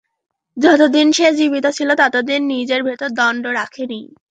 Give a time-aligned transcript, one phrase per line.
[0.57, 3.99] যতদিন সে জীবিত ছিল, ততদিন নিজেদের ভেতর দ্বন্দ্ব রাখি নি।